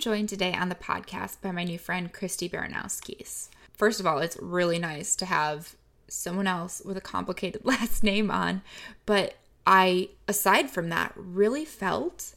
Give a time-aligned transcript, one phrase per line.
[0.00, 3.50] joined today on the podcast by my new friend, Christy Baranowskis.
[3.74, 5.76] First of all, it's really nice to have
[6.08, 8.62] someone else with a complicated last name on,
[9.04, 9.34] but
[9.66, 12.34] I, aside from that, really felt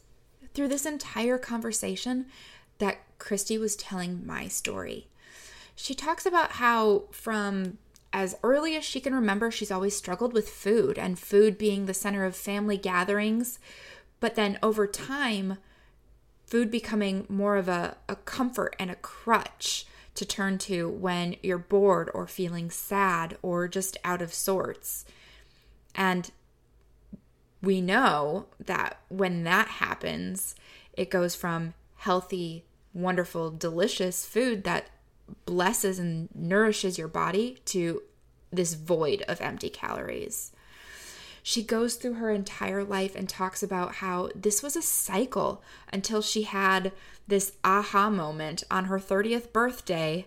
[0.52, 2.26] through this entire conversation
[2.78, 5.08] that Christy was telling my story.
[5.74, 7.78] She talks about how, from
[8.12, 11.94] as early as she can remember, she's always struggled with food and food being the
[11.94, 13.58] center of family gatherings.
[14.20, 15.56] But then over time,
[16.54, 21.58] food becoming more of a, a comfort and a crutch to turn to when you're
[21.58, 25.04] bored or feeling sad or just out of sorts.
[25.96, 26.30] And
[27.60, 30.54] we know that when that happens,
[30.92, 34.90] it goes from healthy, wonderful, delicious food that
[35.46, 38.00] blesses and nourishes your body to
[38.52, 40.52] this void of empty calories.
[41.46, 45.62] She goes through her entire life and talks about how this was a cycle
[45.92, 46.90] until she had
[47.28, 50.26] this aha moment on her 30th birthday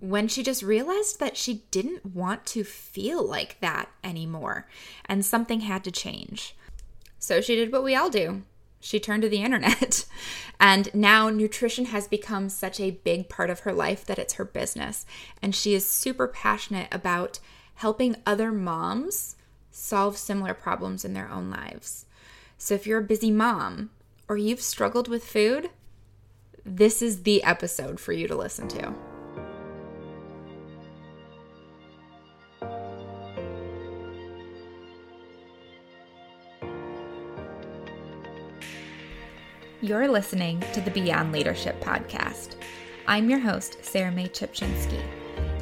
[0.00, 4.66] when she just realized that she didn't want to feel like that anymore
[5.04, 6.56] and something had to change.
[7.18, 8.44] So she did what we all do
[8.80, 10.04] she turned to the internet.
[10.60, 14.44] And now nutrition has become such a big part of her life that it's her
[14.44, 15.06] business.
[15.40, 17.38] And she is super passionate about
[17.76, 19.36] helping other moms
[19.70, 22.06] solve similar problems in their own lives.
[22.56, 23.90] So if you're a busy mom
[24.28, 25.70] or you've struggled with food,
[26.64, 28.94] this is the episode for you to listen to.
[39.80, 42.56] You're listening to the Beyond Leadership podcast.
[43.06, 45.17] I'm your host, Sarah Mae Chipchinsky.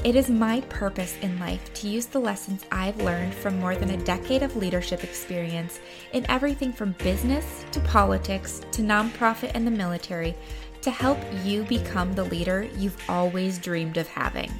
[0.07, 3.91] It is my purpose in life to use the lessons I've learned from more than
[3.91, 5.81] a decade of leadership experience
[6.13, 10.37] in everything from business to politics to nonprofit and the military
[10.83, 14.53] to help you become the leader you've always dreamed of having.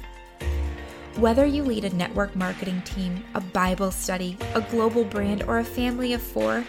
[1.15, 5.63] Whether you lead a network marketing team, a Bible study, a global brand, or a
[5.63, 6.65] family of four,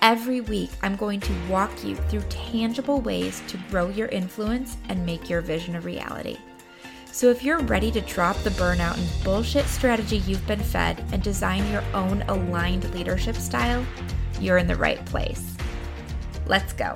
[0.00, 5.04] Every week, I'm going to walk you through tangible ways to grow your influence and
[5.04, 6.36] make your vision a reality.
[7.18, 11.20] So, if you're ready to drop the burnout and bullshit strategy you've been fed and
[11.20, 13.84] design your own aligned leadership style,
[14.40, 15.56] you're in the right place.
[16.46, 16.94] Let's go.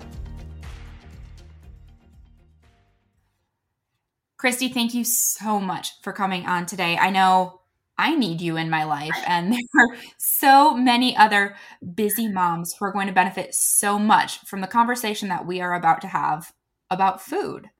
[4.36, 6.96] Christy, thank you so much for coming on today.
[6.96, 7.62] I know
[7.98, 9.10] I need you in my life.
[9.26, 11.56] And there are so many other
[11.96, 15.74] busy moms who are going to benefit so much from the conversation that we are
[15.74, 16.52] about to have
[16.90, 17.70] about food.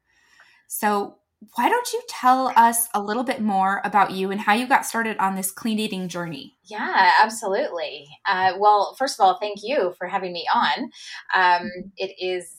[0.66, 1.19] So,
[1.54, 4.86] why don't you tell us a little bit more about you and how you got
[4.86, 6.56] started on this clean eating journey?
[6.64, 8.06] Yeah, absolutely.
[8.26, 10.91] Uh, well, first of all, thank you for having me on.
[11.34, 12.58] Um, it is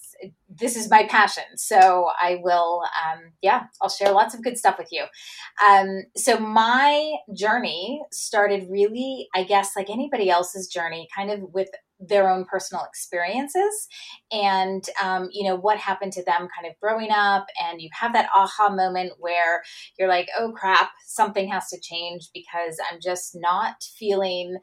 [0.49, 1.43] this is my passion.
[1.55, 5.05] So I will, um, yeah, I'll share lots of good stuff with you.
[5.67, 11.69] Um, so my journey started really, I guess, like anybody else's journey, kind of with
[12.07, 13.87] their own personal experiences.
[14.31, 18.13] And um, you know what happened to them kind of growing up and you have
[18.13, 19.61] that aha moment where
[19.97, 24.57] you're like oh crap something has to change because i'm just not feeling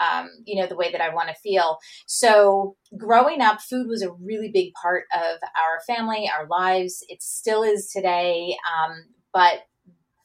[0.00, 1.78] um, you know the way that i want to feel.
[2.06, 7.04] So growing up food was a really big part of our family our lives.
[7.08, 9.60] It still is today um, but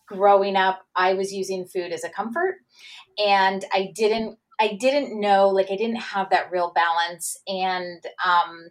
[0.08, 2.56] growing up i was using food as a comfort
[3.18, 7.36] and i didn't I didn't know, like I didn't have that real balance.
[7.48, 8.70] And um,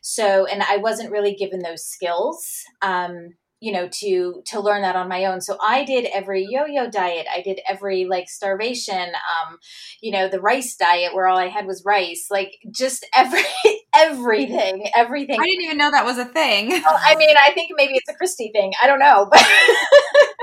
[0.00, 2.64] so, and I wasn't really given those skills.
[2.80, 6.90] Um, you know to to learn that on my own so i did every yo-yo
[6.90, 9.56] diet i did every like starvation um
[10.02, 13.42] you know the rice diet where all i had was rice like just every
[13.94, 17.70] everything everything i didn't even know that was a thing well, i mean i think
[17.76, 19.40] maybe it's a christy thing i don't know but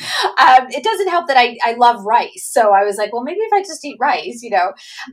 [0.00, 2.48] um, it doesn't help that I, I love rice.
[2.50, 4.72] So I was like, well, maybe if I just eat rice, you know?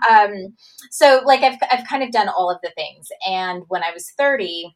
[0.09, 0.55] Um,
[0.91, 3.07] so like I've, I've kind of done all of the things.
[3.27, 4.75] And when I was 30,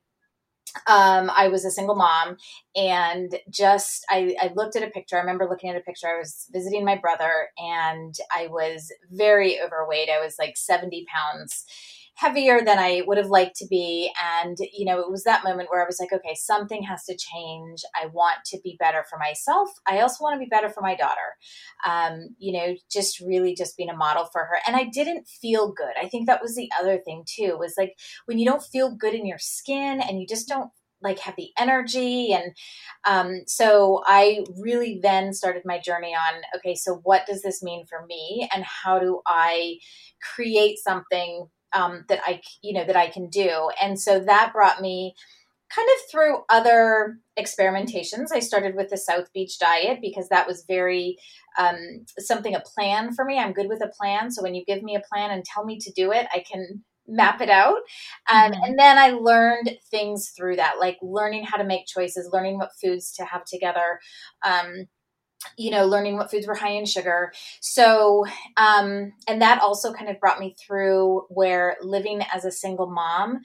[0.87, 2.37] um, I was a single mom
[2.75, 5.17] and just I, I looked at a picture.
[5.17, 6.07] I remember looking at a picture.
[6.07, 10.09] I was visiting my brother and I was very overweight.
[10.09, 11.65] I was like 70 pounds
[12.19, 14.11] heavier than I would have liked to be.
[14.41, 17.15] And, you know, it was that moment where I was like, okay, something has to
[17.15, 17.81] change.
[17.95, 19.69] I want to be better for myself.
[19.87, 21.15] I also want to be better for my daughter.
[21.87, 24.57] Um, you know, just really just being a model for her.
[24.67, 25.93] And I didn't feel good.
[26.01, 29.13] I think that was the other thing too, was like when you don't feel good
[29.13, 30.71] in your skin and you just don't
[31.01, 32.51] like have the energy and
[33.07, 37.85] um, so i really then started my journey on okay so what does this mean
[37.85, 39.77] for me and how do i
[40.35, 43.69] create something um, that I, you know, that I can do.
[43.81, 45.15] And so that brought me
[45.73, 48.27] kind of through other experimentations.
[48.33, 51.17] I started with the South Beach diet because that was very
[51.57, 53.37] um, something a plan for me.
[53.37, 54.31] I'm good with a plan.
[54.31, 56.83] So when you give me a plan and tell me to do it, I can
[57.07, 57.77] map it out.
[58.31, 58.63] Um, mm-hmm.
[58.63, 62.71] And then I learned things through that, like learning how to make choices, learning what
[62.81, 63.99] foods to have together.
[64.43, 64.85] Um,
[65.57, 67.31] you know, learning what foods were high in sugar.
[67.61, 68.25] So,
[68.57, 73.39] um, and that also kind of brought me through where living as a single mom,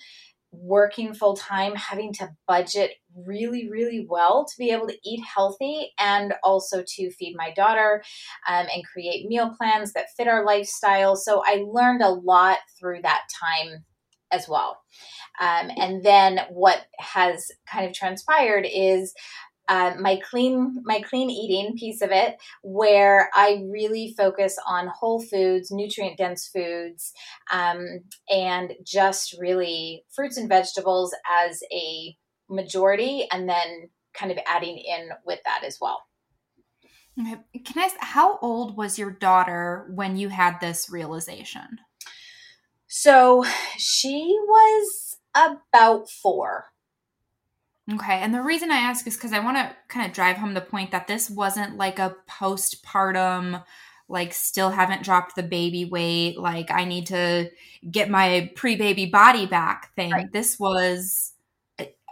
[0.52, 2.92] working full time, having to budget
[3.26, 8.02] really, really well to be able to eat healthy and also to feed my daughter
[8.48, 11.16] um, and create meal plans that fit our lifestyle.
[11.16, 13.84] So I learned a lot through that time
[14.32, 14.80] as well.
[15.40, 19.14] Um, and then what has kind of transpired is
[19.68, 25.22] um, my clean my clean eating piece of it where i really focus on whole
[25.22, 27.12] foods nutrient dense foods
[27.52, 31.14] um, and just really fruits and vegetables
[31.46, 32.16] as a
[32.48, 36.02] majority and then kind of adding in with that as well.
[37.18, 37.36] Okay.
[37.64, 41.78] can i ask how old was your daughter when you had this realization?
[42.88, 43.44] So
[43.76, 46.66] she was about four
[47.92, 48.20] Okay.
[48.20, 50.60] And the reason I ask is because I want to kind of drive home the
[50.60, 53.62] point that this wasn't like a postpartum,
[54.08, 57.50] like, still haven't dropped the baby weight, like, I need to
[57.90, 60.12] get my pre baby body back thing.
[60.12, 60.32] Right.
[60.32, 61.32] This was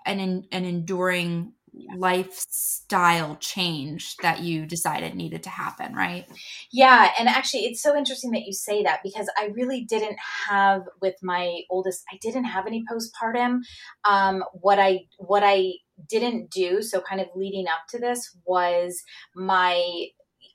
[0.04, 1.54] an, an enduring
[1.96, 6.26] lifestyle change that you decided needed to happen, right?
[6.70, 10.82] Yeah, and actually it's so interesting that you say that because I really didn't have
[11.00, 13.60] with my oldest I didn't have any postpartum.
[14.04, 15.72] Um what I what I
[16.08, 19.02] didn't do so kind of leading up to this was
[19.34, 20.06] my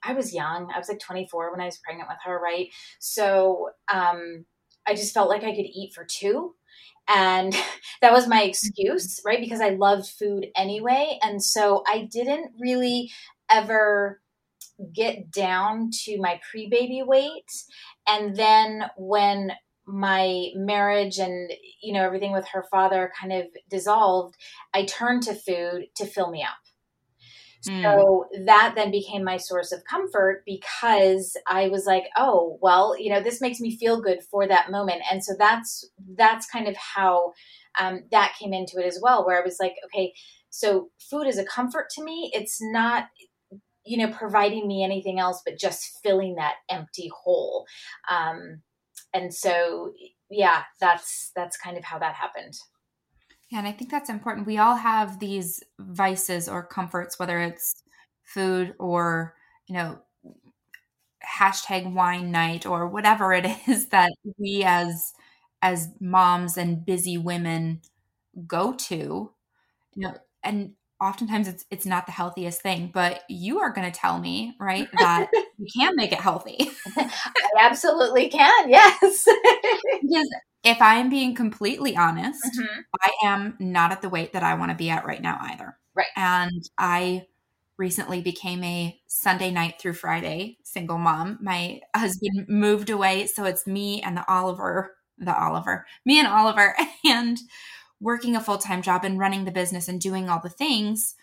[0.03, 0.71] I was young.
[0.73, 2.67] I was like 24 when I was pregnant with her, right?
[2.99, 4.45] So, um
[4.87, 6.55] I just felt like I could eat for two
[7.07, 7.53] and
[8.01, 8.49] that was my mm-hmm.
[8.49, 11.19] excuse right because i loved food anyway.
[11.21, 13.11] And so i didn't really
[13.49, 14.21] ever
[14.93, 17.51] get down to my pre-baby weight.
[18.07, 19.51] And then when
[19.87, 21.49] my marriage and
[21.81, 24.35] you know everything with her father kind of dissolved
[24.73, 26.66] i turned to food to fill me up
[27.65, 27.81] Mm.
[27.81, 33.11] So that then became my source of comfort because I was like, oh, well, you
[33.11, 35.01] know, this makes me feel good for that moment.
[35.11, 37.33] And so that's that's kind of how
[37.79, 40.13] um, that came into it as well, where I was like, okay,
[40.49, 42.31] so food is a comfort to me.
[42.33, 43.07] It's not
[43.87, 47.65] you know providing me anything else but just filling that empty hole
[48.09, 48.61] um,
[49.13, 49.93] and so
[50.29, 52.53] yeah that's that's kind of how that happened
[53.49, 54.45] yeah, and I think that's important.
[54.47, 57.75] We all have these vices or comforts, whether it's
[58.23, 59.35] food or,
[59.67, 59.99] you know,
[61.25, 65.13] hashtag wine night or whatever it is that we as
[65.61, 67.81] as moms and busy women
[68.47, 69.31] go to.
[69.95, 73.99] You know, and oftentimes it's it's not the healthiest thing, but you are going to
[73.99, 76.69] tell me, right, that you can make it healthy.
[76.97, 77.11] I
[77.59, 78.69] absolutely can.
[78.69, 79.25] Yes.
[80.01, 80.29] because
[80.67, 82.81] if I am being completely honest, mm-hmm.
[83.01, 85.77] I am not at the weight that I want to be at right now either.
[85.95, 86.07] Right.
[86.15, 87.27] And I
[87.77, 91.39] recently became a Sunday night through Friday single mom.
[91.41, 96.75] My husband moved away, so it's me and the Oliver, the Oliver, me and Oliver,
[97.05, 97.37] and
[98.01, 101.15] working a full time job and running the business and doing all the things.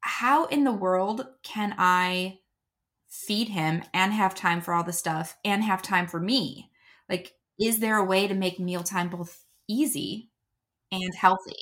[0.00, 2.38] How in the world can I
[3.08, 6.70] feed him and have time for all the stuff and have time for me?
[7.08, 10.30] Like, is there a way to make mealtime both easy
[10.90, 11.56] and healthy?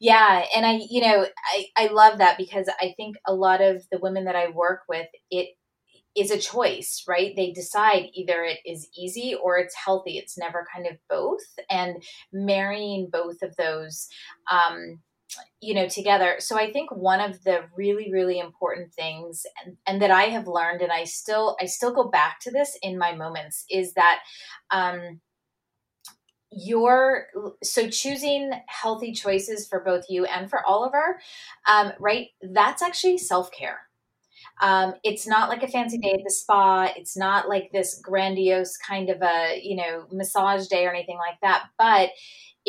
[0.00, 3.84] Yeah, and I, you know, I, I love that because I think a lot of
[3.90, 5.56] the women that I work with, it
[6.16, 7.34] is a choice, right?
[7.36, 10.18] They decide either it is easy or it's healthy.
[10.18, 11.42] It's never kind of both.
[11.70, 14.08] And marrying both of those,
[14.50, 15.00] um,
[15.60, 16.36] you know, together.
[16.38, 20.46] So I think one of the really, really important things and, and that I have
[20.46, 24.20] learned, and I still, I still go back to this in my moments is that,
[24.70, 25.20] um,
[26.50, 27.26] your
[27.62, 31.20] so choosing healthy choices for both you and for Oliver,
[31.68, 32.28] um, right?
[32.42, 33.80] That's actually self care.
[34.60, 36.92] Um, it's not like a fancy day at the spa.
[36.96, 41.38] It's not like this grandiose kind of a you know massage day or anything like
[41.42, 41.66] that.
[41.78, 42.10] But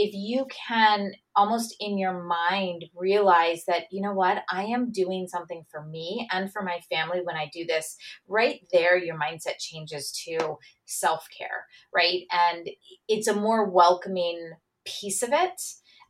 [0.01, 4.43] if you can almost in your mind realize that you know what?
[4.51, 7.95] I am doing something for me and for my family when i do this
[8.27, 12.21] right there your mindset changes to self-care right?
[12.31, 12.69] And
[13.07, 14.51] it's a more welcoming
[14.85, 15.61] piece of it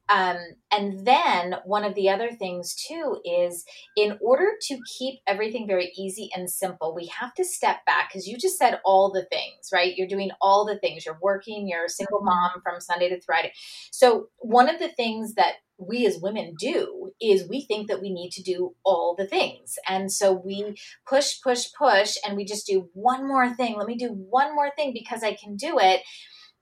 [0.09, 0.37] um,
[0.71, 3.63] and then one of the other things too is
[3.95, 8.27] in order to keep everything very easy and simple, we have to step back because
[8.27, 9.95] you just said all the things, right?
[9.95, 11.05] You're doing all the things.
[11.05, 12.25] You're working, you're a single mm-hmm.
[12.25, 13.53] mom from Sunday to Friday.
[13.91, 18.11] So, one of the things that we as women do is we think that we
[18.11, 19.75] need to do all the things.
[19.87, 20.75] And so we
[21.07, 23.77] push, push, push, and we just do one more thing.
[23.77, 26.01] Let me do one more thing because I can do it.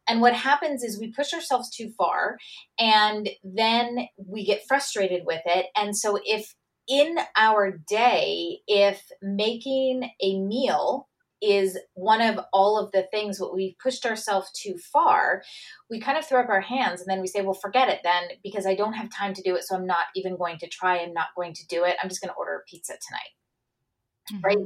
[0.07, 2.37] And what happens is we push ourselves too far
[2.79, 5.67] and then we get frustrated with it.
[5.75, 6.55] And so if
[6.87, 11.07] in our day, if making a meal
[11.41, 15.43] is one of all of the things what we've pushed ourselves too far
[15.89, 18.23] we kind of throw up our hands and then we say well forget it then
[18.43, 20.97] because i don't have time to do it so i'm not even going to try
[20.97, 23.29] i'm not going to do it i'm just going to order a pizza tonight
[24.31, 24.41] mm-hmm.
[24.43, 24.57] right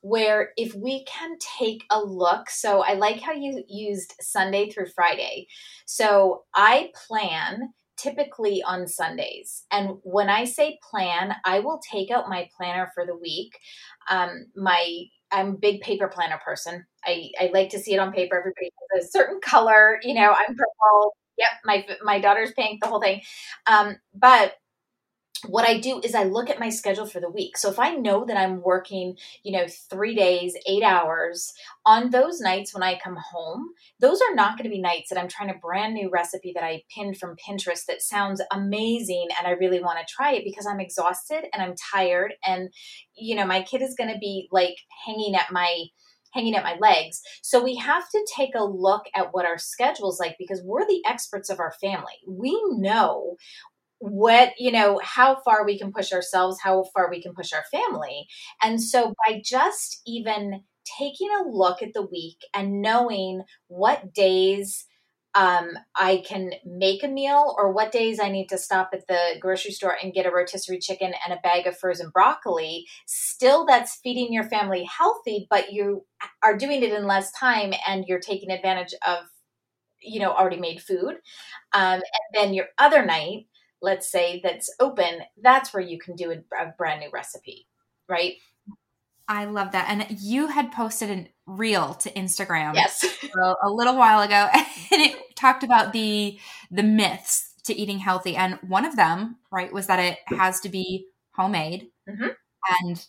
[0.00, 4.86] where if we can take a look so i like how you used sunday through
[4.94, 5.46] friday
[5.84, 9.64] so i plan typically on Sundays.
[9.70, 13.58] And when I say plan, I will take out my planner for the week.
[14.10, 16.86] Um, my I'm a big paper planner person.
[17.04, 18.38] I, I like to see it on paper.
[18.38, 19.98] Everybody has a certain color.
[20.02, 21.16] You know, I'm purple.
[21.38, 22.80] Yep, my my daughter's pink.
[22.80, 23.22] The whole thing.
[23.66, 24.54] Um, but
[25.46, 27.56] what I do is I look at my schedule for the week.
[27.56, 31.52] So if I know that I'm working, you know, three days, eight hours,
[31.84, 35.18] on those nights when I come home, those are not going to be nights that
[35.18, 39.46] I'm trying a brand new recipe that I pinned from Pinterest that sounds amazing and
[39.46, 42.70] I really want to try it because I'm exhausted and I'm tired and,
[43.16, 44.76] you know, my kid is going to be like
[45.06, 45.86] hanging at my
[46.32, 47.22] hanging at my legs.
[47.42, 51.02] So we have to take a look at what our schedule's like because we're the
[51.06, 52.12] experts of our family.
[52.28, 53.36] We know
[53.98, 57.64] what you know how far we can push ourselves how far we can push our
[57.72, 58.26] family
[58.62, 60.62] and so by just even
[60.98, 64.86] taking a look at the week and knowing what days
[65.36, 69.36] um, I can make a meal or what days I need to stop at the
[69.38, 72.86] grocery store and get a rotisserie chicken and a bag of frozen broccoli.
[73.04, 76.06] Still, that's feeding your family healthy, but you
[76.42, 79.24] are doing it in less time and you're taking advantage of,
[80.00, 81.16] you know, already made food.
[81.74, 83.46] Um, and then your other night,
[83.82, 87.66] let's say that's open, that's where you can do a, a brand new recipe,
[88.08, 88.34] right?
[89.28, 89.86] I love that.
[89.88, 92.74] And you had posted a reel to Instagram.
[92.74, 93.04] Yes.
[93.42, 94.66] a, a little while ago and
[95.02, 96.38] it talked about the
[96.70, 100.68] the myths to eating healthy and one of them, right, was that it has to
[100.68, 101.88] be homemade.
[102.08, 102.28] Mm-hmm.
[102.80, 103.06] And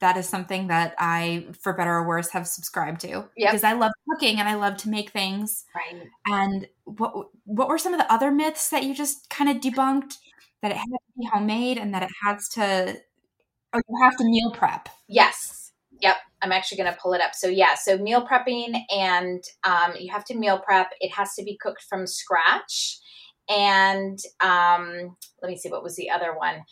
[0.00, 3.50] that is something that I, for better or worse, have subscribed to yep.
[3.50, 5.64] because I love cooking and I love to make things.
[5.74, 6.02] Right.
[6.26, 10.16] And what what were some of the other myths that you just kind of debunked?
[10.62, 12.96] That it has to be homemade and that it has to,
[13.72, 14.88] or you have to meal prep.
[15.06, 15.72] Yes.
[16.00, 16.16] Yep.
[16.42, 17.34] I'm actually going to pull it up.
[17.34, 17.74] So yeah.
[17.74, 20.88] So meal prepping and um, you have to meal prep.
[21.00, 22.98] It has to be cooked from scratch.
[23.48, 25.70] And um, let me see.
[25.70, 26.62] What was the other one?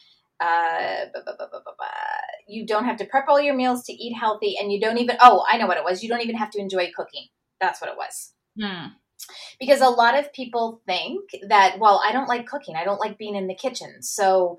[0.41, 1.07] Uh,
[2.47, 5.17] you don't have to prep all your meals to eat healthy, and you don't even.
[5.21, 6.03] Oh, I know what it was.
[6.03, 7.27] You don't even have to enjoy cooking.
[7.61, 8.33] That's what it was.
[8.61, 8.89] Hmm.
[9.59, 12.77] Because a lot of people think that, well, I don't like cooking.
[12.77, 14.03] I don't like being in the kitchen.
[14.03, 14.59] So,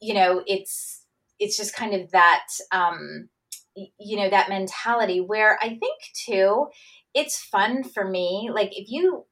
[0.00, 1.04] you know, it's
[1.38, 3.28] it's just kind of that, um,
[3.74, 6.68] you know, that mentality where I think too,
[7.14, 8.50] it's fun for me.
[8.52, 9.26] Like if you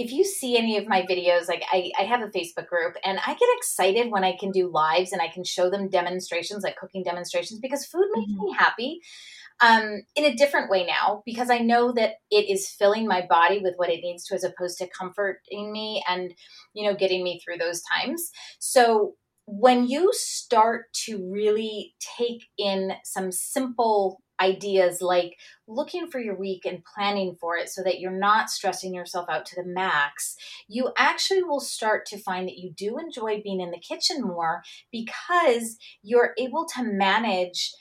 [0.00, 3.18] if you see any of my videos, like I, I have a Facebook group and
[3.18, 6.76] I get excited when I can do lives and I can show them demonstrations, like
[6.76, 8.44] cooking demonstrations, because food makes mm-hmm.
[8.46, 9.00] me happy
[9.60, 13.60] um, in a different way now because I know that it is filling my body
[13.62, 16.32] with what it needs to as opposed to comforting me and,
[16.72, 18.30] you know, getting me through those times.
[18.58, 26.34] So when you start to really take in some simple ideas like looking for your
[26.34, 30.36] week and planning for it so that you're not stressing yourself out to the max,
[30.68, 34.62] you actually will start to find that you do enjoy being in the kitchen more
[34.90, 37.72] because you're able to manage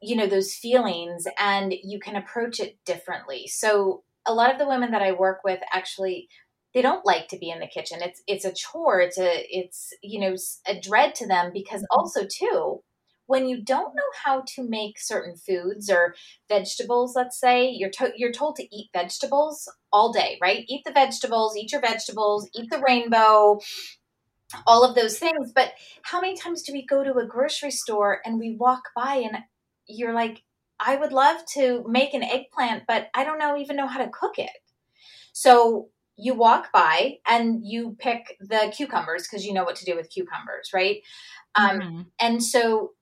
[0.00, 3.46] you know those feelings and you can approach it differently.
[3.46, 6.28] So a lot of the women that I work with actually
[6.74, 8.00] they don't like to be in the kitchen.
[8.02, 9.00] It's it's a chore.
[9.00, 11.98] It's a it's you know a dread to them because mm-hmm.
[11.98, 12.82] also too
[13.26, 16.14] when you don't know how to make certain foods or
[16.48, 20.64] vegetables, let's say, you're to- you're told to eat vegetables all day, right?
[20.68, 23.58] Eat the vegetables, eat your vegetables, eat the rainbow,
[24.66, 25.52] all of those things.
[25.54, 29.16] But how many times do we go to a grocery store and we walk by
[29.16, 29.38] and
[29.86, 30.42] you're like,
[30.80, 34.10] I would love to make an eggplant, but I don't know even know how to
[34.10, 34.50] cook it.
[35.32, 39.96] So you walk by and you pick the cucumbers because you know what to do
[39.96, 40.98] with cucumbers, right?
[41.54, 42.00] Um, mm-hmm.
[42.20, 42.92] And so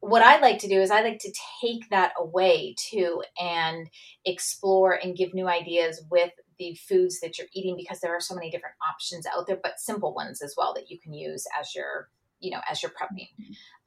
[0.00, 3.88] what I like to do is I like to take that away too and
[4.24, 8.34] explore and give new ideas with the foods that you're eating because there are so
[8.34, 11.74] many different options out there, but simple ones as well that you can use as
[11.74, 12.08] you're,
[12.40, 13.28] you know, as you're prepping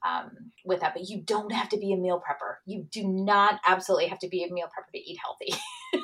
[0.05, 0.31] um,
[0.63, 0.93] with that.
[0.93, 2.55] But you don't have to be a meal prepper.
[2.65, 5.53] You do not absolutely have to be a meal prepper to eat healthy.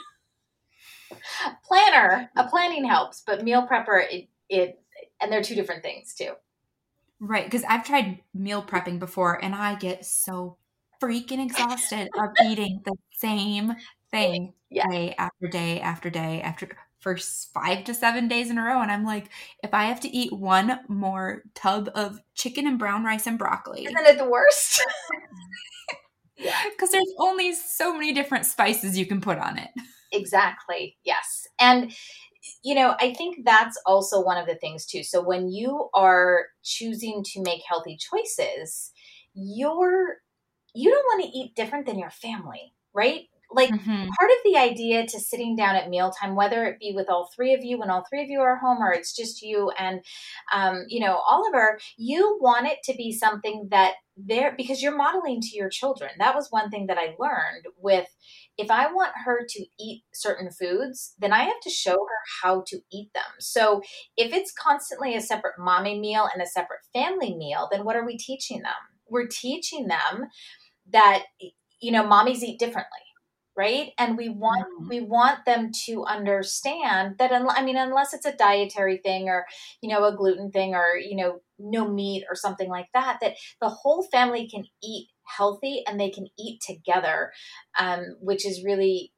[1.66, 4.80] Planner, a planning helps, but meal prepper, it, it
[5.22, 6.34] and they're two different things too.
[7.24, 10.58] Right, because I've tried meal prepping before and I get so
[11.02, 13.76] freaking exhausted of eating the same
[14.10, 14.88] thing yeah.
[14.90, 17.18] day after day after day after for
[17.54, 18.82] five to seven days in a row.
[18.82, 19.30] And I'm like,
[19.64, 23.86] if I have to eat one more tub of chicken and brown rice and broccoli,
[23.86, 24.84] isn't it the worst?
[26.38, 29.70] yeah, because there's only so many different spices you can put on it.
[30.12, 30.98] Exactly.
[31.04, 31.92] Yes, and
[32.64, 35.04] you know, I think that's also one of the things too.
[35.04, 38.92] So when you are choosing to make healthy choices,
[39.34, 40.18] you're
[40.74, 43.24] you don't want to eat different than your family, right?
[43.54, 44.08] Like mm-hmm.
[44.08, 47.54] part of the idea to sitting down at mealtime, whether it be with all three
[47.54, 50.02] of you when all three of you are home, or it's just you and
[50.54, 55.42] um, you know Oliver, you want it to be something that there because you're modeling
[55.42, 56.12] to your children.
[56.20, 58.08] That was one thing that I learned with
[58.58, 62.64] if I want her to eat certain foods, then I have to show her how
[62.68, 63.24] to eat them.
[63.40, 63.82] So
[64.18, 68.06] if it's constantly a separate mommy meal and a separate family meal, then what are
[68.06, 68.74] we teaching them?
[69.10, 70.28] We're teaching them
[70.92, 71.24] that
[71.80, 73.00] you know mommies eat differently
[73.56, 73.92] right?
[73.98, 74.90] And we want mm-hmm.
[74.90, 79.46] we want them to understand that un- i mean unless it's a dietary thing or
[79.82, 83.36] you know a gluten thing or you know no meat or something like that that
[83.60, 87.32] the whole family can eat healthy and they can eat together
[87.80, 89.12] um, which is really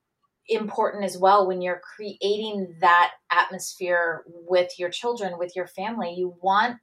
[0.49, 6.13] important as well when you're creating that atmosphere with your children with your family.
[6.17, 6.77] You want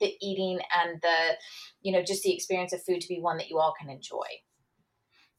[0.00, 1.36] the eating and the
[1.82, 4.26] you know just the experience of food to be one that you all can enjoy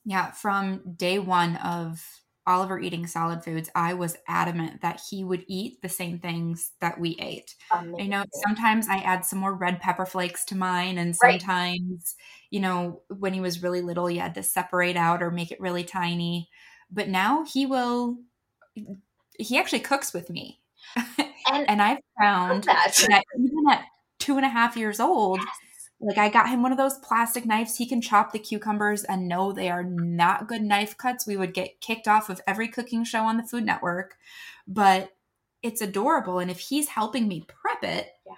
[0.05, 2.03] yeah, from day one of
[2.47, 6.99] Oliver eating solid foods, I was adamant that he would eat the same things that
[6.99, 7.55] we ate.
[7.71, 8.01] Amazing.
[8.01, 12.47] I know sometimes I add some more red pepper flakes to mine, and sometimes, right.
[12.49, 15.61] you know, when he was really little, you had to separate out or make it
[15.61, 16.49] really tiny.
[16.89, 18.17] But now he will,
[19.37, 20.59] he actually cooks with me.
[21.47, 22.95] And, and I've found that.
[23.07, 23.85] that even at
[24.19, 25.70] two and a half years old, yes
[26.01, 27.77] like I got him one of those plastic knives.
[27.77, 31.27] He can chop the cucumbers and no, they are not good knife cuts.
[31.27, 34.15] We would get kicked off of every cooking show on the Food Network,
[34.67, 35.11] but
[35.61, 36.39] it's adorable.
[36.39, 38.33] And if he's helping me prep it, yeah.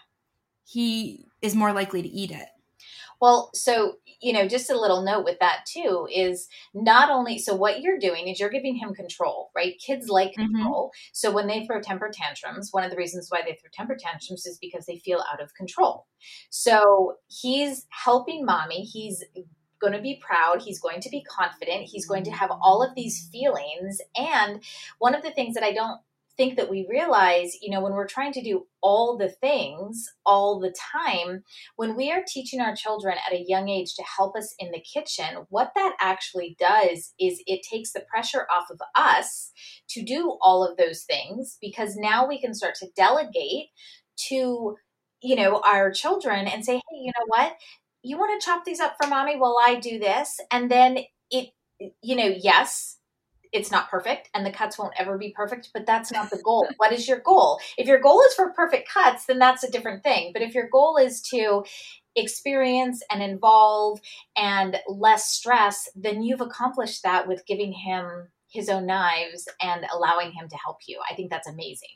[0.65, 2.49] he is more likely to eat it.
[3.23, 7.55] Well, so, you know, just a little note with that too is not only, so
[7.55, 9.79] what you're doing is you're giving him control, right?
[9.79, 10.53] Kids like mm-hmm.
[10.53, 10.88] control.
[10.88, 11.09] Mm-hmm.
[11.13, 14.45] So when they throw temper tantrums, one of the reasons why they throw temper tantrums
[14.45, 16.05] is because they feel out of control.
[16.49, 18.81] So he's helping mommy.
[18.81, 19.23] He's
[19.79, 20.62] going to be proud.
[20.62, 21.83] He's going to be confident.
[21.86, 24.01] He's going to have all of these feelings.
[24.17, 24.62] And
[24.99, 26.01] one of the things that I don't
[26.36, 30.60] think that we realize, you know, when we're trying to do all the things all
[30.60, 31.43] the time,
[31.76, 34.82] when we are teaching our children at a young age to help us in the
[34.82, 39.52] kitchen, what that actually does is it takes the pressure off of us
[39.89, 43.67] to do all of those things because now we can start to delegate
[44.30, 44.76] to,
[45.22, 47.56] you know, our children and say, hey, you know what?
[48.02, 50.39] You want to chop these up for mommy while I do this?
[50.52, 51.50] And then it,
[52.02, 52.98] you know, yes,
[53.53, 56.67] it's not perfect and the cuts won't ever be perfect, but that's not the goal.
[56.77, 57.59] what is your goal?
[57.77, 60.31] If your goal is for perfect cuts, then that's a different thing.
[60.33, 61.63] But if your goal is to
[62.15, 63.99] experience and involve
[64.35, 70.31] and less stress, then you've accomplished that with giving him his own knives and allowing
[70.31, 70.99] him to help you.
[71.09, 71.89] I think that's amazing.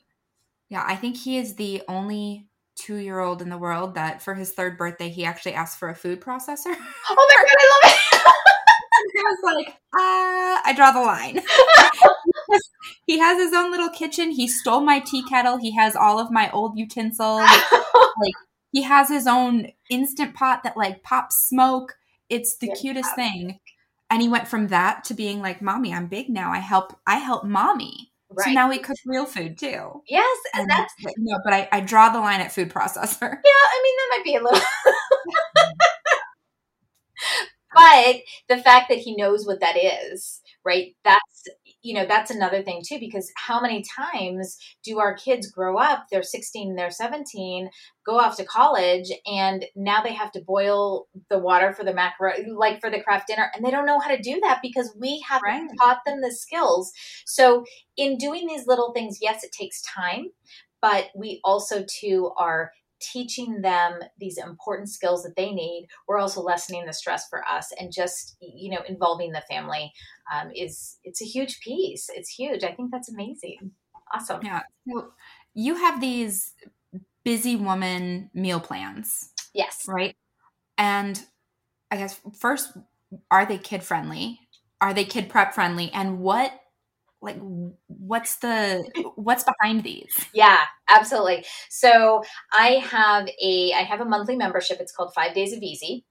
[0.69, 4.35] Yeah, I think he is the only two year old in the world that for
[4.35, 6.75] his third birthday he actually asked for a food processor.
[7.09, 8.33] Oh my god, I love it.
[9.17, 11.41] I was like, uh, I draw the line.
[13.07, 14.31] he has his own little kitchen.
[14.31, 15.57] He stole my tea kettle.
[15.57, 17.41] He has all of my old utensils.
[18.21, 18.33] like
[18.71, 21.95] he has his own instant pot that like pops smoke.
[22.29, 23.59] It's the cutest thing.
[24.09, 26.51] And he went from that to being like, "Mommy, I'm big now.
[26.51, 26.97] I help.
[27.05, 28.45] I help mommy." Right.
[28.45, 30.01] So now we cook real food too.
[30.07, 33.21] Yes, and, and that's no, but I, I draw the line at food processor.
[33.21, 34.61] Yeah, I mean that might be a little
[37.77, 38.17] but
[38.49, 41.47] the fact that he knows what that is right that's
[41.81, 46.05] you know that's another thing too because how many times do our kids grow up
[46.11, 47.69] they're 16 they're 17
[48.05, 52.49] go off to college and now they have to boil the water for the macaroni
[52.49, 55.23] like for the Kraft Dinner and they don't know how to do that because we
[55.27, 55.69] haven't right.
[55.79, 56.91] taught them the skills
[57.25, 57.63] so
[57.95, 60.29] in doing these little things yes it takes time
[60.81, 66.41] but we also too are teaching them these important skills that they need we're also
[66.41, 69.93] lessening the stress for us and just you know involving the family
[70.33, 72.09] um, is it's a huge piece.
[72.13, 72.63] It's huge.
[72.63, 73.71] I think that's amazing.
[74.13, 74.41] Awesome.
[74.43, 74.61] Yeah.
[74.87, 75.11] So
[75.53, 76.53] you have these
[77.23, 79.85] busy woman meal plans yes.
[79.87, 80.15] right?
[80.77, 81.23] And
[81.89, 82.77] i guess first
[83.31, 84.39] are they kid friendly?
[84.81, 85.91] Are they kid prep friendly?
[85.91, 86.51] And what
[87.21, 87.37] like
[87.87, 88.83] what's the
[89.15, 90.13] what's behind these?
[90.33, 91.45] Yeah absolutely.
[91.69, 94.79] So i have a i have a monthly membership.
[94.79, 96.05] It's called five days of easy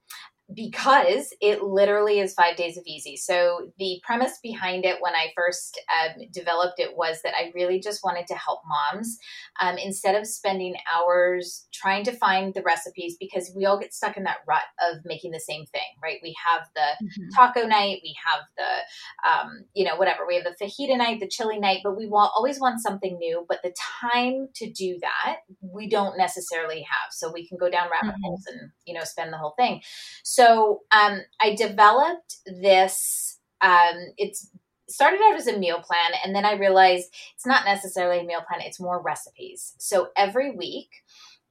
[0.56, 3.16] because it literally is five days of easy.
[3.16, 7.78] So, the premise behind it when I first um, developed it was that I really
[7.78, 9.18] just wanted to help moms
[9.60, 14.16] um, instead of spending hours trying to find the recipes because we all get stuck
[14.16, 16.18] in that rut of making the same thing, right?
[16.22, 17.28] We have the mm-hmm.
[17.36, 21.28] taco night, we have the, um, you know, whatever, we have the fajita night, the
[21.28, 23.44] chili night, but we want, always want something new.
[23.48, 27.12] But the time to do that, we don't necessarily have.
[27.12, 28.24] So, we can go down rabbit mm-hmm.
[28.24, 29.82] holes and, you know, spend the whole thing.
[30.22, 30.45] So
[30.92, 33.38] um, I developed this.
[33.60, 34.50] Um, it's
[34.88, 38.42] started out as a meal plan, and then I realized it's not necessarily a meal
[38.46, 39.74] plan; it's more recipes.
[39.78, 40.88] So every week,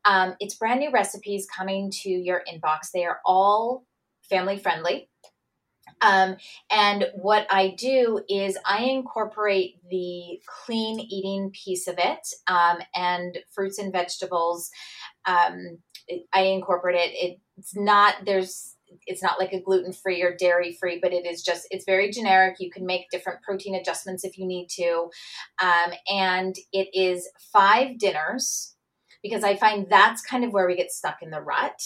[0.06, 2.92] um, it's brand new recipes coming to your inbox.
[2.94, 3.86] They are all
[4.30, 5.10] family friendly.
[6.02, 6.36] Um,
[6.70, 13.38] and what I do is I incorporate the clean eating piece of it um, and
[13.52, 14.70] fruits and vegetables.
[15.26, 15.80] Um,
[16.34, 17.40] I incorporate it.
[17.58, 18.75] It's not there's
[19.06, 22.12] it's not like a gluten free or dairy free, but it is just it's very
[22.12, 22.58] generic.
[22.60, 25.10] You can make different protein adjustments if you need to,
[25.62, 28.76] um, and it is five dinners
[29.22, 31.82] because I find that's kind of where we get stuck in the rut.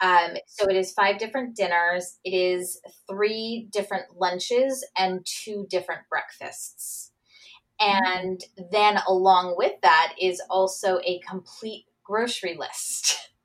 [0.00, 2.18] Um, so it is five different dinners.
[2.24, 2.80] It is
[3.10, 7.10] three different lunches and two different breakfasts.
[7.80, 13.30] And then along with that is also a complete grocery list.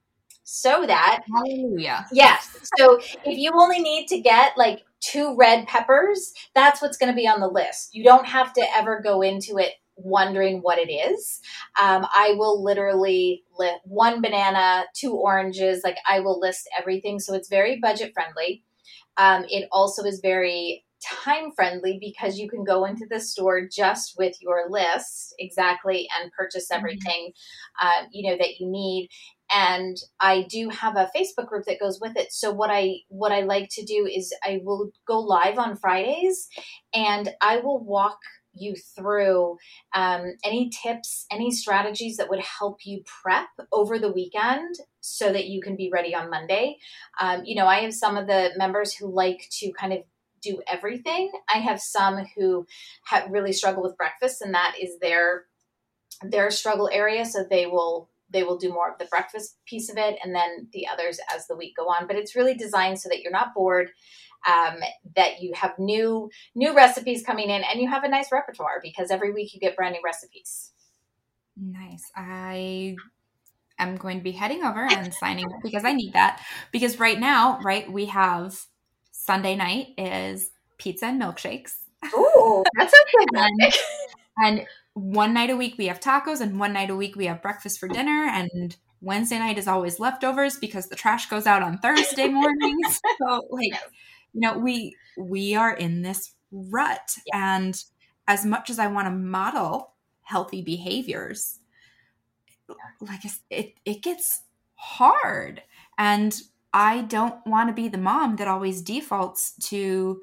[0.54, 6.32] so that hallelujah yes so if you only need to get like two red peppers
[6.54, 9.58] that's what's going to be on the list you don't have to ever go into
[9.58, 11.42] it wondering what it is
[11.82, 17.34] um, i will literally list one banana two oranges like i will list everything so
[17.34, 18.64] it's very budget friendly
[19.18, 24.18] um, it also is very time friendly because you can go into the store just
[24.18, 26.78] with your list exactly and purchase mm-hmm.
[26.78, 27.32] everything
[27.84, 28.06] mm-hmm.
[28.12, 29.10] you know that you need
[29.54, 32.34] and I do have a Facebook group that goes with it.
[32.34, 36.50] So what I what I like to do is I will go live on Fridays,
[36.94, 38.18] and I will walk
[38.56, 39.58] you through
[39.96, 45.48] um, any tips, any strategies that would help you prep over the weekend so that
[45.48, 46.78] you can be ready on Monday.
[47.20, 50.00] Um, you know, I have some of the members who like to kind of
[50.42, 51.32] do everything.
[51.54, 52.66] I have some who
[53.06, 55.46] have really struggle with breakfast, and that is their
[56.22, 57.26] their struggle area.
[57.26, 60.68] So they will they will do more of the breakfast piece of it and then
[60.74, 62.08] the others as the week go on.
[62.08, 63.92] But it's really designed so that you're not bored
[64.48, 64.76] um,
[65.16, 69.12] that you have new new recipes coming in and you have a nice repertoire because
[69.12, 70.72] every week you get brand new recipes.
[71.56, 72.12] Nice.
[72.16, 72.96] I
[73.80, 76.42] am going to be heading over and signing up because i need that.
[76.72, 78.60] Because right now right we have
[79.12, 81.76] sunday night is pizza and milkshakes.
[82.14, 83.74] Oh that's okay and,
[84.38, 87.42] and one night a week we have tacos and one night a week we have
[87.42, 91.78] breakfast for dinner and Wednesday night is always leftovers because the trash goes out on
[91.80, 93.00] Thursday mornings.
[93.20, 93.74] so like
[94.34, 97.58] you know, we we are in this rut yeah.
[97.58, 97.84] and
[98.28, 101.60] as much as I want to model healthy behaviors
[103.02, 104.44] like it it gets
[104.76, 105.62] hard
[105.98, 106.40] and
[106.72, 110.22] I don't want to be the mom that always defaults to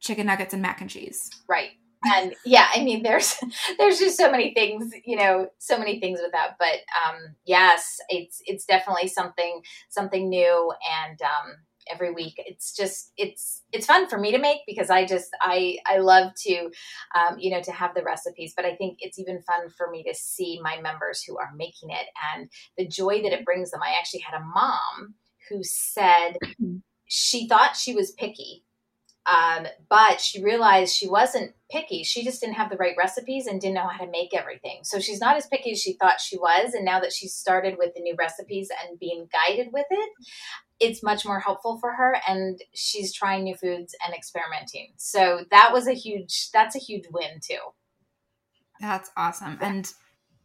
[0.00, 1.30] chicken nuggets and mac and cheese.
[1.48, 1.70] Right
[2.06, 3.36] and yeah i mean there's
[3.78, 6.56] there's just so many things you know so many things with that.
[6.58, 10.72] But um yes it's it's definitely something something new.
[11.04, 11.56] And um
[11.88, 15.76] every week it's just it's it's fun for me to make because i just i
[15.86, 16.68] i love to
[17.14, 18.54] um, you know to have the recipes.
[18.56, 21.90] But i think it's even fun for me to see my members who are making
[21.90, 23.80] it and the joy that it brings them.
[23.82, 25.14] I actually had a mom
[25.48, 26.78] who said mm-hmm.
[27.06, 28.64] she thought she was picky
[29.26, 32.04] um, but she realized she wasn't picky.
[32.04, 34.80] She just didn't have the right recipes and didn't know how to make everything.
[34.84, 36.74] So she's not as picky as she thought she was.
[36.74, 40.10] And now that she's started with the new recipes and being guided with it,
[40.78, 42.16] it's much more helpful for her.
[42.28, 44.92] And she's trying new foods and experimenting.
[44.96, 47.58] So that was a huge, that's a huge win too.
[48.80, 49.58] That's awesome.
[49.60, 49.90] And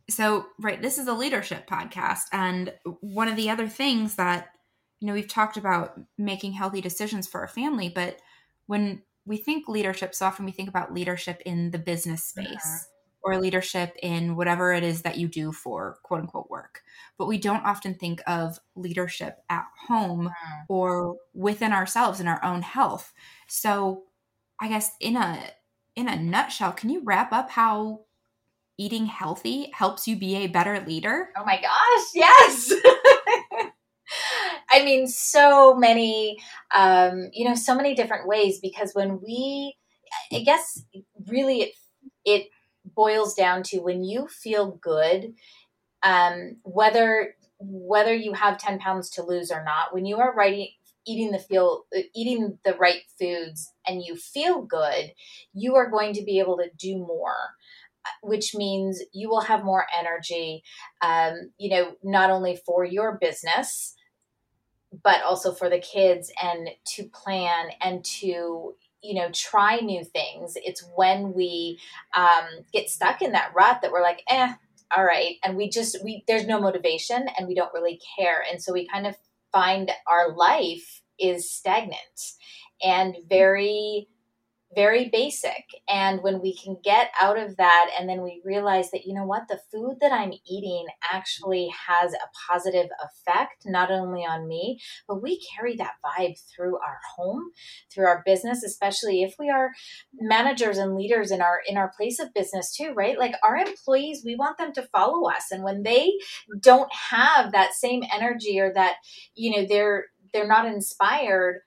[0.10, 2.24] so, right, this is a leadership podcast.
[2.32, 4.50] And one of the other things that,
[5.00, 8.18] you know, we've talked about making healthy decisions for our family, but
[8.72, 12.78] when we think leadership, so often we think about leadership in the business space yeah.
[13.22, 16.80] or leadership in whatever it is that you do for quote unquote work.
[17.18, 20.64] But we don't often think of leadership at home yeah.
[20.70, 23.12] or within ourselves in our own health.
[23.50, 24.04] So
[24.58, 25.38] I guess in a
[25.98, 28.06] in a nutshell, can you wrap up how
[28.78, 31.28] eating healthy helps you be a better leader?
[31.38, 32.72] Oh my gosh, yes.
[34.72, 36.38] I mean, so many,
[36.76, 39.76] um, you know, so many different ways because when we,
[40.32, 40.84] I guess,
[41.28, 41.74] really, it
[42.26, 42.48] it
[42.86, 45.34] boils down to when you feel good,
[46.04, 50.70] um, whether whether you have 10 pounds to lose or not, when you are writing
[51.08, 55.14] eating the feel eating the right foods and you feel good,
[55.54, 57.52] you are going to be able to do more
[58.24, 60.64] which means you will have more energy,
[61.02, 63.96] um, you know, not only for your business,
[65.04, 70.54] but also for the kids and to plan and to you know try new things.
[70.58, 71.80] It's when we
[72.16, 74.54] um, get stuck in that rut that we're like eh
[74.96, 75.36] all right.
[75.44, 78.44] And we just we there's no motivation and we don't really care.
[78.50, 79.16] And so we kind of
[79.52, 81.98] find our life is stagnant
[82.84, 84.08] and very
[84.76, 85.66] very basic.
[85.90, 89.26] And when we can get out of that and then we realize that, you know
[89.26, 94.80] what, the food that I'm eating actually has a positive effect, not only on me,
[95.08, 97.52] but we carry that vibe through our home,
[97.92, 99.72] through our business, especially if we are
[100.20, 103.18] managers and leaders in our in our place of business too, right?
[103.18, 105.52] Like our employees, we want them to follow us.
[105.52, 106.14] And when they
[106.62, 108.96] don't have that same energy or that,
[109.36, 111.62] you know, they're they're not inspired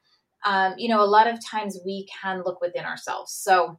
[0.45, 3.33] um, you know, a lot of times we can look within ourselves.
[3.33, 3.79] So,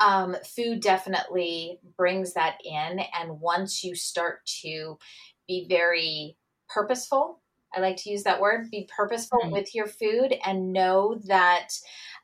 [0.00, 3.00] um, food definitely brings that in.
[3.20, 4.98] And once you start to
[5.46, 6.36] be very
[6.68, 7.40] purposeful,
[7.74, 9.52] I like to use that word, be purposeful mm-hmm.
[9.52, 11.70] with your food and know that,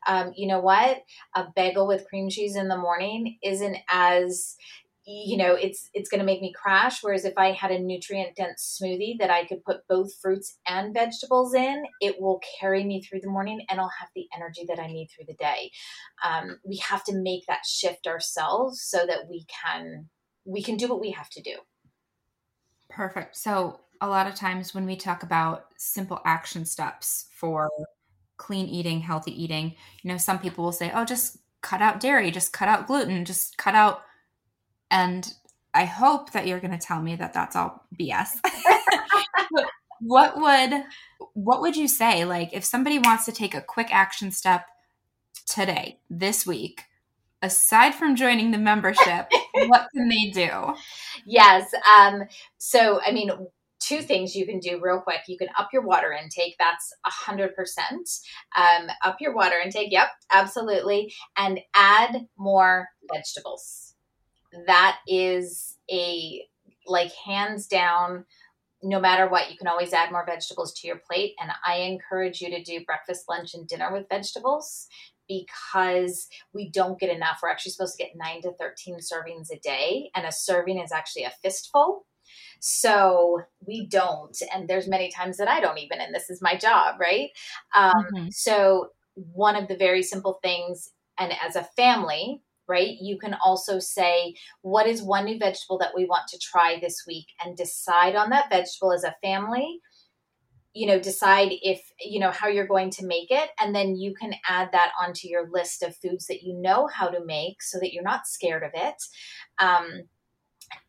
[0.07, 1.03] um, you know what,
[1.35, 4.55] a bagel with cream cheese in the morning isn't as
[5.05, 8.35] you know it's it's going to make me crash whereas if i had a nutrient
[8.35, 13.01] dense smoothie that i could put both fruits and vegetables in it will carry me
[13.01, 15.71] through the morning and i'll have the energy that i need through the day.
[16.23, 20.09] Um, we have to make that shift ourselves so that we can
[20.45, 21.57] we can do what we have to do.
[22.89, 23.37] Perfect.
[23.37, 27.69] So a lot of times when we talk about simple action steps for
[28.37, 32.31] clean eating healthy eating you know some people will say oh just cut out dairy
[32.31, 34.01] just cut out gluten just cut out
[34.91, 35.33] and
[35.73, 38.39] I hope that you're going to tell me that that's all BS.
[40.01, 40.83] what would
[41.33, 44.65] what would you say like if somebody wants to take a quick action step
[45.47, 46.83] today, this week,
[47.41, 49.29] aside from joining the membership,
[49.67, 50.73] what can they do?
[51.25, 51.71] Yes.
[51.97, 52.23] Um,
[52.57, 53.31] so, I mean,
[53.79, 55.21] two things you can do real quick.
[55.27, 56.55] You can up your water intake.
[56.59, 58.09] That's a hundred percent.
[58.55, 59.91] Um, up your water intake.
[59.91, 61.13] Yep, absolutely.
[61.37, 63.90] And add more vegetables
[64.67, 66.43] that is a
[66.87, 68.25] like hands down
[68.83, 71.33] no matter what you can always add more vegetables to your plate.
[71.39, 74.87] And i encourage you to do breakfast lunch and dinner with vegetables
[75.27, 77.39] because we don't get enough.
[77.41, 80.91] We're actually supposed to get 9 to 13 servings a day and a serving is
[80.91, 82.05] actually a fistful.
[82.59, 86.55] So we don't and there's many times that i don't even and this is my
[86.55, 87.29] job right?
[87.75, 88.27] Um, mm-hmm.
[88.31, 92.95] so one of the very simple things and as a family right?
[93.01, 97.03] You can also say, what is one new vegetable that we want to try this
[97.05, 99.81] week and decide on that vegetable as a family.
[100.73, 103.49] You know, decide if, you know, how you're going to make it.
[103.59, 107.09] And then you can add that onto your list of foods that you know how
[107.09, 108.95] to make so that you're not scared of it.
[109.59, 110.03] Um,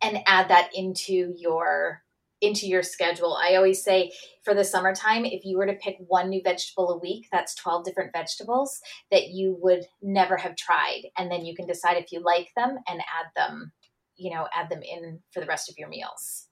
[0.01, 2.05] and add that into your
[2.43, 3.39] into your schedule.
[3.41, 6.99] I always say for the summertime, if you were to pick one new vegetable a
[6.99, 11.03] week, that's 12 different vegetables that you would never have tried.
[11.17, 13.73] And then you can decide if you like them and add them,
[14.17, 16.49] you know, add them in for the rest of your meals.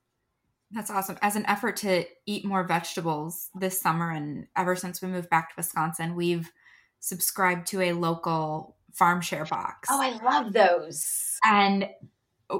[0.70, 1.18] That's awesome.
[1.20, 5.48] As an effort to eat more vegetables this summer, and ever since we moved back
[5.50, 6.52] to Wisconsin, we've
[7.00, 9.88] subscribed to a local farm share box.
[9.90, 11.36] Oh, I love those.
[11.44, 11.88] And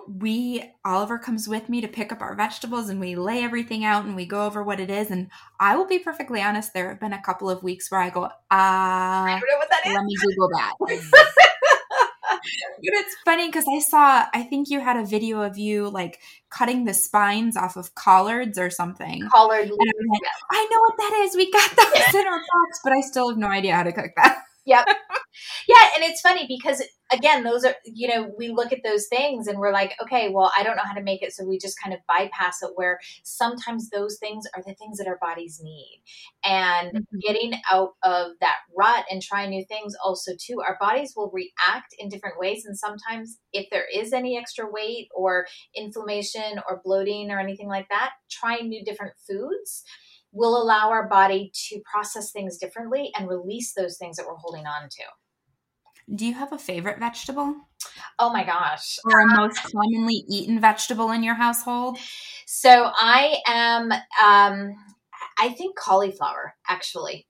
[0.09, 4.05] we Oliver comes with me to pick up our vegetables and we lay everything out
[4.05, 5.11] and we go over what it is.
[5.11, 8.11] And I will be perfectly honest, there have been a couple of weeks where I
[8.11, 9.41] go, ah, uh,
[9.87, 10.75] let me Google that.
[12.83, 16.21] but it's funny because I saw, I think you had a video of you like
[16.51, 19.23] cutting the spines off of collards or something.
[19.33, 19.69] Collard.
[19.69, 21.37] And I, like, I know what that is.
[21.37, 24.13] We got those in our box, but I still have no idea how to cook
[24.17, 24.43] that.
[24.67, 24.87] Yep.
[25.69, 29.47] Yeah, and it's funny because again, those are you know, we look at those things
[29.47, 31.81] and we're like, okay, well, I don't know how to make it, so we just
[31.81, 36.03] kind of bypass it where sometimes those things are the things that our bodies need.
[36.45, 37.19] And mm-hmm.
[37.21, 41.95] getting out of that rut and trying new things also too, our bodies will react
[41.99, 47.31] in different ways and sometimes if there is any extra weight or inflammation or bloating
[47.31, 49.85] or anything like that, trying new different foods
[50.33, 54.67] will allow our body to process things differently and release those things that we're holding
[54.67, 55.03] on to.
[56.15, 57.55] Do you have a favorite vegetable?
[58.19, 58.99] Oh my gosh.
[59.05, 61.99] Or a most commonly eaten vegetable in your household?
[62.47, 64.77] So I am, um,
[65.39, 67.27] I think cauliflower, actually.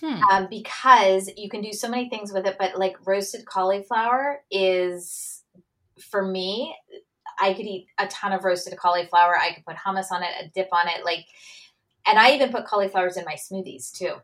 [0.00, 0.22] Hmm.
[0.30, 5.42] Um, because you can do so many things with it, but like roasted cauliflower is
[5.98, 6.76] for me,
[7.40, 9.36] I could eat a ton of roasted cauliflower.
[9.36, 11.26] I could put hummus on it, a dip on it, like,
[12.06, 14.16] and I even put cauliflowers in my smoothies too.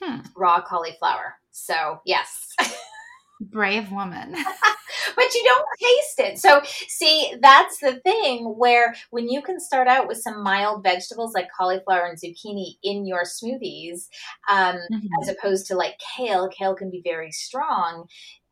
[0.00, 0.20] Hmm.
[0.36, 1.34] Raw cauliflower.
[1.50, 2.54] So yes.
[3.40, 4.32] Brave woman.
[5.16, 6.38] but you don't taste it.
[6.38, 11.34] So, see, that's the thing where when you can start out with some mild vegetables
[11.34, 14.08] like cauliflower and zucchini in your smoothies,
[14.48, 15.06] um, mm-hmm.
[15.20, 18.06] as opposed to like kale, kale can be very strong.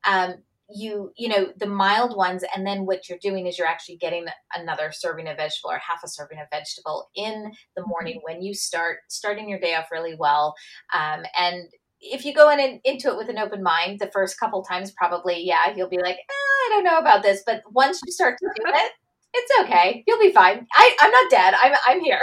[0.07, 0.35] Um,
[0.75, 4.27] you you know the mild ones and then what you're doing is you're actually getting
[4.55, 7.91] another serving of vegetable or half a serving of vegetable in the mm-hmm.
[7.91, 10.55] morning when you start starting your day off really well.
[10.93, 11.69] Um, and
[12.01, 14.93] if you go in and, into it with an open mind the first couple times
[14.93, 18.37] probably yeah you'll be like eh, i don't know about this but once you start
[18.39, 18.93] to do it
[19.37, 20.05] it's okay.
[20.07, 20.65] You'll be fine.
[20.73, 21.55] I, i'm not dead.
[21.61, 22.21] I'm, I'm here.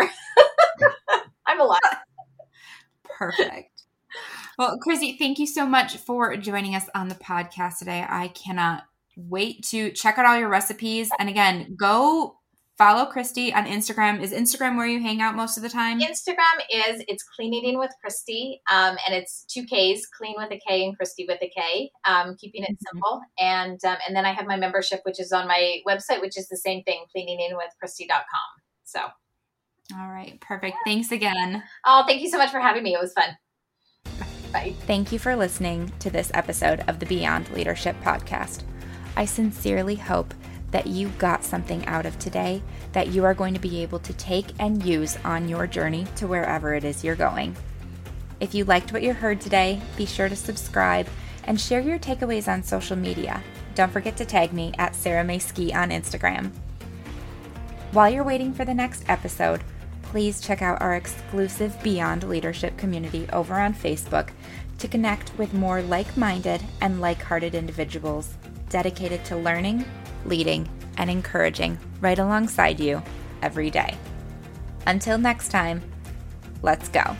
[1.46, 1.80] I'm alive.
[3.04, 3.71] Perfect
[4.62, 8.06] well, Chrissy, thank you so much for joining us on the podcast today.
[8.08, 8.84] I cannot
[9.17, 11.10] wait to check out all your recipes.
[11.17, 12.38] And again, go
[12.78, 14.21] follow Christy on Instagram.
[14.21, 16.00] Is Instagram where you hang out most of the time?
[16.00, 20.62] Instagram is it's clean eating with Christy, um, and it's two K's, clean with a
[20.67, 22.97] K and Christy with a K, um, keeping it mm-hmm.
[22.97, 23.21] simple.
[23.39, 26.47] And um, and then I have my membership, which is on my website, which is
[26.50, 28.62] the same thing, kleaneatingwithkristy.com.
[28.84, 29.00] So.
[30.00, 30.78] All right, perfect.
[30.86, 31.63] Thanks again.
[31.84, 32.93] Oh, thank you so much for having me.
[32.93, 33.36] It was fun.
[34.52, 34.74] Bye.
[34.86, 38.64] Thank you for listening to this episode of the Beyond Leadership Podcast.
[39.16, 40.34] I sincerely hope
[40.72, 42.62] that you got something out of today
[42.94, 46.28] that you are going to be able to take and use on your journey to
[46.28, 47.56] wherever it is you're going.
[48.40, 51.08] If you liked what you heard today, be sure to subscribe
[51.44, 53.42] and share your takeaways on social media.
[53.76, 56.52] Don't forget to tag me at Sarah on Instagram.
[57.92, 59.64] While you're waiting for the next episode,
[60.12, 64.32] please check out our exclusive Beyond Leadership community over on Facebook
[64.78, 68.34] to connect with more like minded and like hearted individuals
[68.67, 69.86] dedicated to learning,
[70.26, 73.02] leading, and encouraging right alongside you
[73.41, 73.97] every day.
[74.86, 75.82] Until next time,
[76.62, 77.15] let's go.